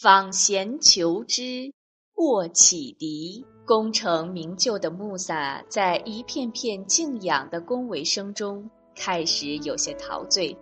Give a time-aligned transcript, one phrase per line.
[0.00, 1.70] 访贤求知，
[2.16, 3.44] 握启迪。
[3.64, 10.56] 功成名就的穆萨，在一片片敬仰的恭维声中，开始有些陶醉，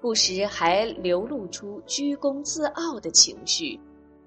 [0.00, 3.78] 不时还流露出居功自傲的情绪。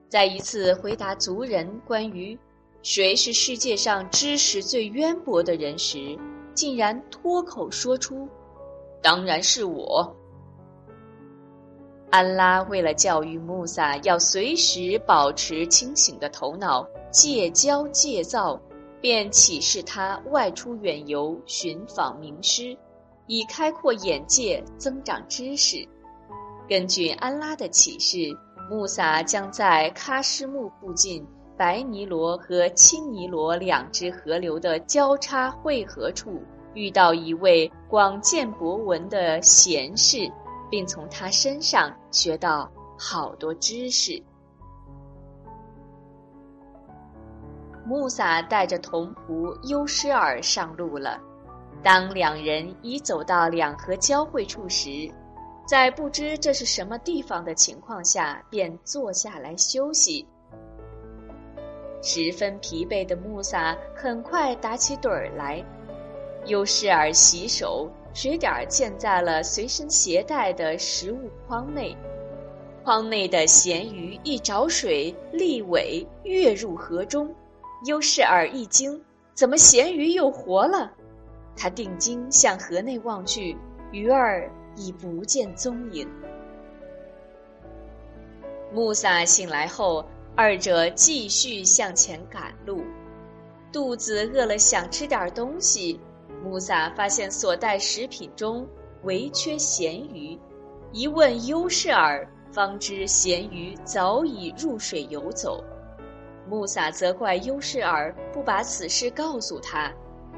[0.08, 2.38] 在一次回答族人关于
[2.84, 6.16] 谁是世界上知识最渊博的人时，
[6.54, 8.28] 竟然脱口说出
[9.02, 10.16] ：“当然是我。”
[12.14, 18.62] 安拉为了教育穆萨要随时保持清醒的头脑，戒骄戒躁，
[19.02, 22.78] 便启示他外出远游，寻访名师，
[23.26, 25.84] 以开阔眼界，增长知识。
[26.70, 28.18] 根据安拉的启示，
[28.70, 31.26] 穆萨将在喀什木附近
[31.58, 36.40] 白尼罗和青尼罗两支河流的交叉汇合处，
[36.76, 40.32] 遇到一位广见博闻的贤士。
[40.70, 44.22] 并从他身上学到好多知识。
[47.86, 51.20] 穆萨带着童仆优施尔上路了。
[51.84, 55.12] 当两人已走到两河交汇处时，
[55.68, 60.26] 在不知这是什么地方的情况下，便坐下来休息。
[62.02, 65.62] 十分疲惫的穆萨很快打起盹儿来。
[66.46, 67.90] 优施尔洗手。
[68.14, 71.98] 水点儿溅在了随身携带的食物筐内，
[72.84, 77.34] 筐内的咸鱼一着水，立尾跃入河中。
[77.86, 79.02] 优势尔一惊，
[79.34, 80.92] 怎么咸鱼又活了？
[81.56, 83.58] 他定睛向河内望去，
[83.92, 86.08] 鱼儿已不见踪影。
[88.72, 90.06] 穆萨醒来后，
[90.36, 92.84] 二者继续向前赶路，
[93.72, 96.00] 肚子饿了，想吃点东西。
[96.44, 98.68] 穆萨发现所带食品中
[99.04, 100.38] 唯缺咸鱼，
[100.92, 105.64] 一问优势尔，方知咸鱼早已入水游走。
[106.46, 109.90] 穆萨责怪优势尔不把此事告诉他，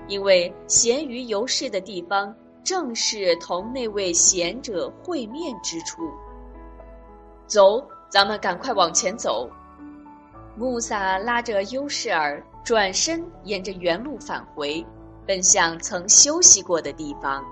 [0.08, 2.34] 因为咸鱼游逝的地方
[2.64, 6.04] 正是同那位贤者会面之处。
[7.48, 9.50] 走，咱们赶快往前走。
[10.56, 14.86] 穆萨拉着优势尔转身，沿着原路返回。
[15.26, 17.44] 奔向曾休息过的地方。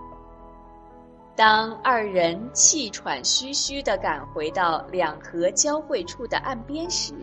[1.36, 7.14] 当二人气喘吁吁地赶回到两河交汇处的岸边时，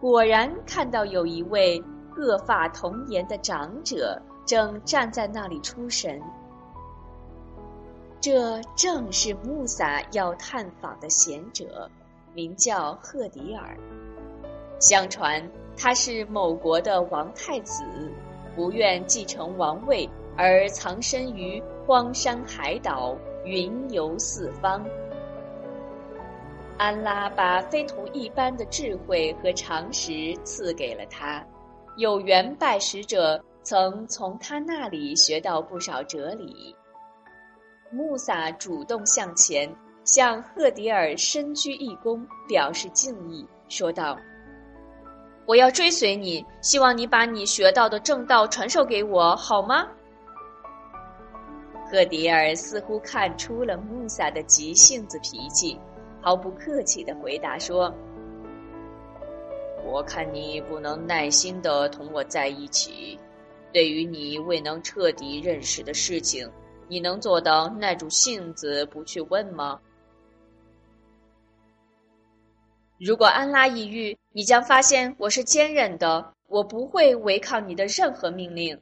[0.00, 6.22] 果然看到有一位鹤发童颜的长者正站在那里出神。
[8.20, 11.90] 这正是穆萨要探访的贤者，
[12.34, 13.76] 名叫赫迪尔。
[14.80, 15.46] 相传
[15.76, 17.84] 他是某国的王太子。
[18.58, 24.84] 不愿继承王位，而藏身于荒山海岛，云游四方。
[26.76, 31.46] 安拉把非同一般的智慧和常识赐给了他，
[31.98, 36.74] 有缘拜使者曾从他那里学到不少哲理。
[37.92, 44.18] 穆萨主动向前，向赫迪尔深鞠一躬，表示敬意，说道。
[45.48, 49.88] 我要追随你，希望你把你学到的正道传授给我，好吗？
[51.90, 55.80] 赫迪尔似乎看出了穆萨的急性子脾气，
[56.20, 57.90] 毫不客气的回答说
[59.90, 63.18] ：“我看你不能耐心的同我在一起。
[63.72, 66.46] 对于你未能彻底认识的事情，
[66.88, 69.80] 你能做到耐住性子不去问吗？”
[73.00, 78.80] 如果安拉抑郁，你将发现我是坚忍的，我不会违抗你的任何命令。”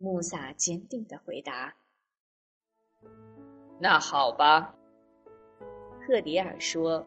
[0.00, 1.74] 穆萨坚定的回答。
[3.78, 4.74] “那好吧。”
[6.08, 7.06] 赫迪尔说，“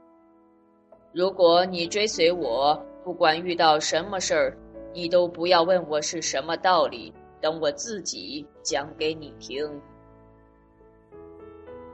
[1.12, 4.57] 如果你追随我，不管遇到什么事儿，
[4.94, 7.12] 你都不要问我是什么道理，
[7.42, 9.68] 等我自己讲给你听。”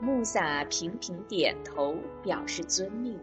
[0.04, 3.16] 穆萨频频点头，表示遵命。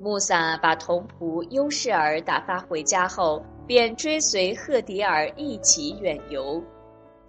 [0.00, 6.60] 穆萨把童仆优势尔打发回家后，便追随赫迪尔一起远游。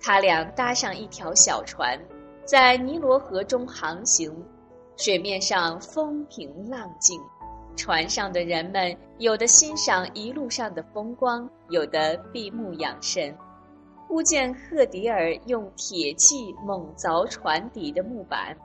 [0.02, 2.00] 他俩搭上一条小船，
[2.46, 4.34] 在尼罗河中航行。
[4.98, 7.22] 水面上风平浪静，
[7.78, 13.38] 船上的人们有的欣赏一路上的风光，有的闭目养神。
[14.10, 18.58] 忽见赫迪尔用铁器猛凿船底的木板，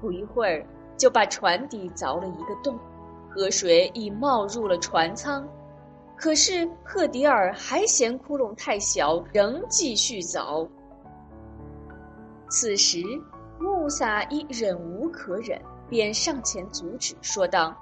[0.00, 0.64] 不一会儿
[0.96, 2.78] 就把船底凿了一个洞，
[3.28, 5.44] 河水已冒入了船舱。
[6.16, 10.66] 可是赫迪尔还嫌窟窿太小，仍继续凿。
[12.48, 13.02] 此时
[13.58, 15.60] 穆萨已忍无可忍，
[15.90, 17.74] 便上前阻止，说道：“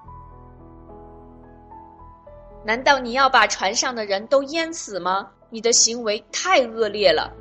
[2.64, 5.30] 难道你要把船上的人都淹死吗？
[5.54, 7.32] 你的行为太恶劣了。”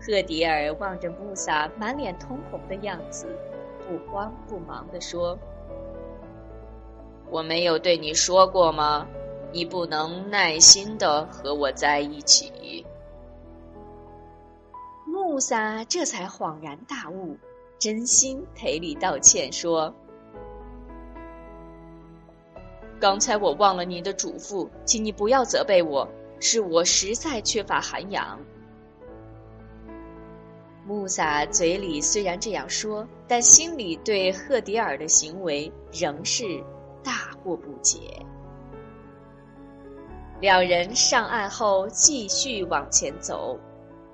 [0.00, 3.26] 赫迪尔望着穆萨满脸通红的样子，
[3.80, 5.36] 不慌不忙地说
[7.28, 9.08] ：“我没有对你说过吗？
[9.52, 12.86] 你不能耐心的和我在一起。”
[15.04, 17.36] 穆萨这才恍然大悟，
[17.76, 19.92] 真心赔礼道歉说
[23.00, 26.08] ：“刚才我忘了您的嘱咐，请你不要责备我，
[26.40, 28.38] 是我实在缺乏涵养。”
[30.86, 36.44] 穆萨嘴里虽然这样说，但心里对赫迪尔的行为仍是
[37.04, 38.00] 大惑不解。
[40.40, 43.56] 两人上岸后，继续往前走。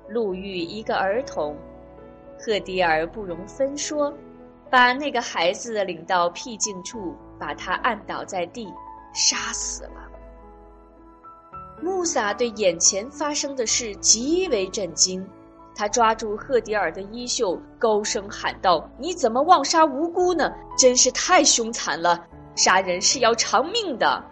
[0.09, 1.57] 路遇一个儿童，
[2.39, 4.13] 赫迪尔不容分说，
[4.69, 8.67] 把那个孩子领到僻静处，把他按倒在地，
[9.15, 10.06] 杀死了。
[11.81, 15.27] 穆萨对眼前发生的事极为震惊，
[15.75, 20.51] 他抓住赫迪尔的衣袖，高声喊道：“你怎么妄杀无辜呢？
[20.79, 22.25] 真是太凶残了！
[22.55, 24.25] 杀人是要偿命的。”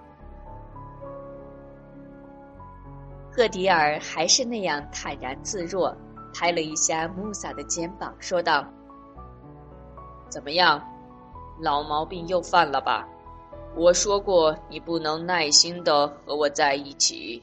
[3.30, 5.94] 赫迪尔还是那样坦然自若，
[6.32, 8.64] 拍了一下穆萨的肩膀，说道
[10.30, 10.82] ：“怎么样，
[11.60, 13.06] 老毛病又犯了吧？
[13.76, 17.42] 我说过你不能耐心的和我在一起，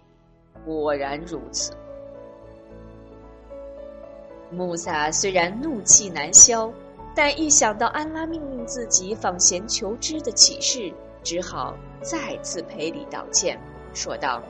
[0.65, 1.73] 果然如此。”
[4.51, 6.71] 穆萨虽然怒气难消，
[7.15, 10.91] 但一想到安拉命令自己访贤求知的启示，
[11.23, 13.59] 只好再次赔礼道歉，
[13.93, 14.41] 说道。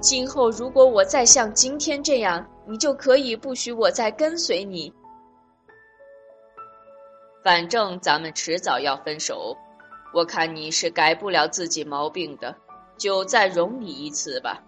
[0.00, 4.92] 今后如果我再像今天这样，你就可以不许我再跟随你。
[7.42, 9.56] 反正咱们迟早要分手，
[10.16, 12.56] 我看你是改不了自己毛病的，
[12.96, 14.64] 就再容你一次吧。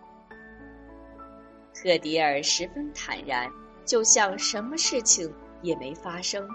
[1.75, 3.51] 赫迪尔十分坦然，
[3.87, 6.47] 就像什么事情也没发生。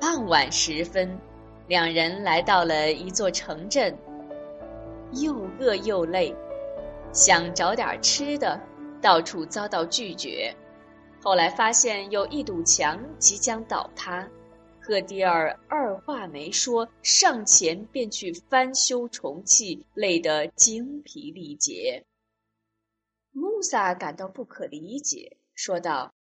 [0.00, 1.16] 傍晚时分，
[1.68, 3.96] 两人来到了一座城镇。
[5.12, 6.34] 又饿又累，
[7.12, 8.60] 想找点吃的，
[9.00, 10.52] 到处遭到拒绝。
[11.22, 14.28] 后来发现有一堵墙即将倒塌，
[14.86, 22.04] 赫迪尔二话没说，上前便去翻修重砌，累得精疲力竭。
[23.32, 26.12] 穆萨感到不可理解，说道：“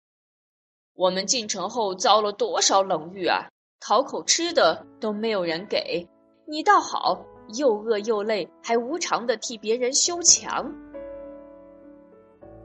[0.95, 3.49] 我们进城后遭了多少冷遇啊！
[3.81, 6.07] 讨口吃的都没有人给，
[6.47, 7.25] 你倒好。”
[7.57, 10.73] 又饿又累，还无偿的替别人修墙。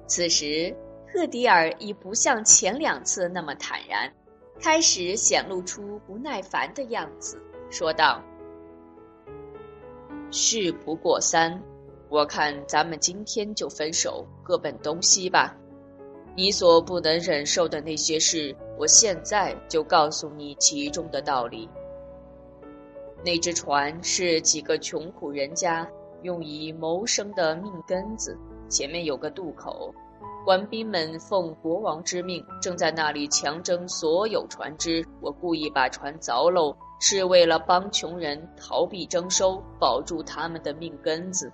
[0.07, 0.73] 此时，
[1.13, 4.15] 赫迪尔已不像前两次那么坦然，
[4.61, 7.41] 开始显露出不耐烦的样子，
[7.71, 8.21] 说道
[10.31, 11.63] ：“事不过三，
[12.09, 15.57] 我看咱们今天就分手，各奔东西吧。
[16.37, 21.69] 你所不能忍受的那些事，我现在就告诉你其中的道理。”
[23.25, 25.89] 那只船是几个穷苦人家
[26.23, 28.37] 用以谋生的命根子，
[28.69, 29.93] 前面有个渡口，
[30.49, 35.07] 官兵们奉国王之命，正在那里强征所有船只。
[35.21, 41.53] 我故意把船凿漏，是为了帮穷人逃避征收，保住他们的命根子。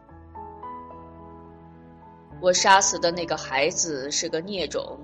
[2.41, 4.97] 我杀死的那个孩子是个孽种，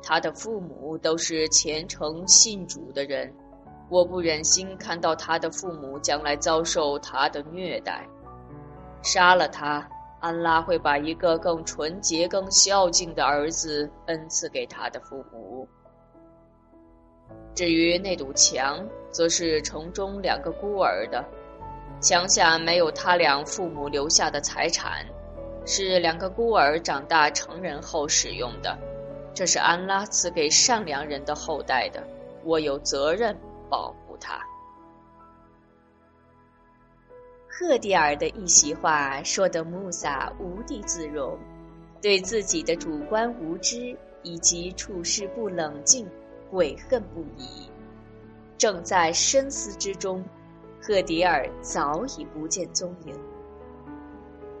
[0.00, 3.34] 他的父母都是虔诚信主的人。
[3.88, 8.08] 我不忍心看到他的父母将来遭受他的虐待，
[9.02, 9.84] 杀了他，
[10.24, 15.68] 安拉会把一个更纯洁、更孝敬的儿子恩赐给他的父母。
[17.54, 21.22] 至于那堵墙，则是城中两个孤儿的，
[22.00, 25.04] 墙下没有他俩父母留下的财产，
[25.66, 28.78] 是两个孤儿长大成人后使用的，
[29.34, 32.02] 这是安拉赐给善良人的后代的，
[32.44, 33.36] 我有责任。
[33.70, 34.38] 保护他。
[37.56, 41.38] 赫迪尔的一席话说得穆萨无地自容，
[42.02, 46.04] 对自己的主观无知以及处事不冷静
[46.50, 47.70] 悔恨不已。
[48.58, 50.24] 正在深思之中，
[50.82, 53.14] 赫迪尔早已不见踪影。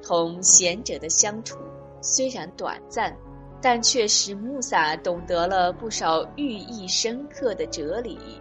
[0.00, 1.58] 同贤者的相处
[2.00, 3.12] 虽然短暂，
[3.60, 8.40] 但却使穆萨懂得了不少寓意深刻的哲理。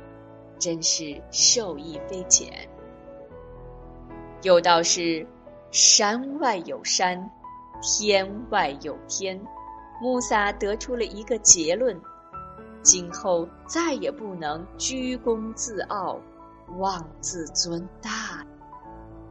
[0.59, 2.69] 真是受益匪浅。
[4.43, 5.25] 有道是
[5.71, 7.29] ：“山外有山，
[7.81, 9.39] 天外有天。”
[10.01, 11.99] 穆萨得出了一个结论：
[12.81, 16.19] 今后再也不能居功自傲、
[16.77, 18.22] 妄自尊大。